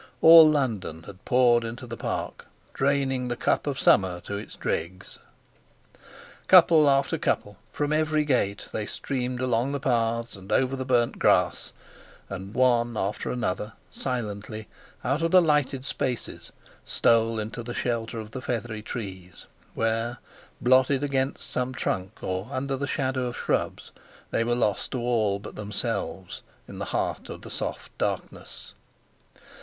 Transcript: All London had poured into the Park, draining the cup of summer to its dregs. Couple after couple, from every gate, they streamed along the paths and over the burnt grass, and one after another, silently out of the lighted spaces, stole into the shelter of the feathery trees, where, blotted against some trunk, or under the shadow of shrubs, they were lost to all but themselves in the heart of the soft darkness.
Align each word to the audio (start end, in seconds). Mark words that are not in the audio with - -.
All 0.23 0.49
London 0.49 1.03
had 1.03 1.23
poured 1.25 1.63
into 1.63 1.85
the 1.85 1.95
Park, 1.95 2.47
draining 2.73 3.27
the 3.27 3.35
cup 3.35 3.67
of 3.67 3.79
summer 3.79 4.19
to 4.21 4.35
its 4.35 4.55
dregs. 4.55 5.19
Couple 6.47 6.89
after 6.89 7.19
couple, 7.19 7.57
from 7.71 7.93
every 7.93 8.23
gate, 8.25 8.65
they 8.71 8.87
streamed 8.87 9.39
along 9.41 9.73
the 9.73 9.79
paths 9.79 10.35
and 10.35 10.51
over 10.51 10.75
the 10.75 10.85
burnt 10.87 11.19
grass, 11.19 11.71
and 12.31 12.55
one 12.55 12.97
after 12.97 13.29
another, 13.29 13.73
silently 13.91 14.67
out 15.03 15.21
of 15.21 15.29
the 15.29 15.39
lighted 15.39 15.85
spaces, 15.85 16.51
stole 16.83 17.37
into 17.37 17.61
the 17.61 17.75
shelter 17.75 18.19
of 18.19 18.31
the 18.31 18.41
feathery 18.41 18.81
trees, 18.81 19.45
where, 19.75 20.17
blotted 20.59 21.03
against 21.03 21.47
some 21.47 21.75
trunk, 21.75 22.23
or 22.23 22.47
under 22.51 22.75
the 22.75 22.87
shadow 22.87 23.27
of 23.27 23.37
shrubs, 23.37 23.91
they 24.31 24.43
were 24.43 24.55
lost 24.55 24.89
to 24.93 24.99
all 24.99 25.37
but 25.37 25.53
themselves 25.55 26.41
in 26.67 26.79
the 26.79 26.85
heart 26.85 27.29
of 27.29 27.43
the 27.43 27.51
soft 27.51 27.95
darkness. 27.99 28.73